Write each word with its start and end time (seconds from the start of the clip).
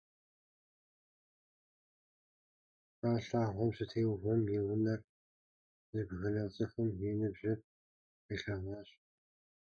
Ар 3.09 3.23
лъагъуэм 3.29 3.71
щытеувэм, 3.75 4.41
и 4.55 4.59
унэр 4.71 5.01
зыбгынэ 5.91 6.43
цӀыхум 6.53 6.89
и 7.09 7.11
ныбжьыр 7.19 7.59
къилъэгъуащ. 8.25 8.89